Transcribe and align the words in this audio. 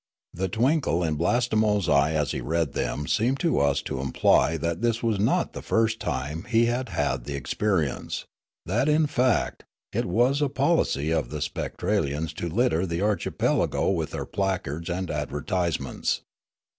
The 0.33 0.47
twinkle 0.49 1.03
in 1.03 1.15
Blastemo's 1.15 1.87
eye 1.87 2.13
as 2.13 2.31
he 2.31 2.41
read 2.41 2.73
them 2.73 3.05
seemed 3.05 3.39
to 3.41 3.59
us 3.59 3.83
to 3.83 3.99
imply 4.01 4.57
that 4.57 4.81
this 4.81 5.03
was 5.03 5.19
not 5.19 5.53
the 5.53 5.61
first 5.61 5.99
time 5.99 6.45
he 6.49 6.65
had 6.65 6.89
had 6.89 7.25
the 7.25 7.35
ex 7.35 7.53
perience; 7.53 8.25
that, 8.65 8.89
in 8.89 9.05
fact, 9.05 9.63
it 9.93 10.05
was 10.05 10.41
a 10.41 10.49
polic}' 10.49 11.15
of 11.15 11.29
the 11.29 11.37
Spectralians 11.39 12.33
to 12.37 12.49
litter 12.49 12.87
the 12.87 13.03
archipelago 13.03 13.91
with 13.91 14.09
their 14.09 14.25
placards 14.25 14.89
and 14.89 15.11
advert 15.11 15.45
isements. 15.49 16.21